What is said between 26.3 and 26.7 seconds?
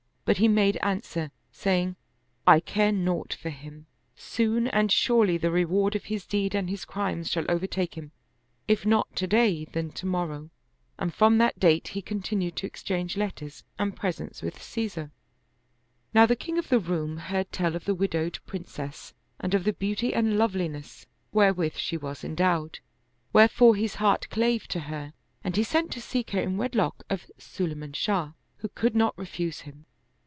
her in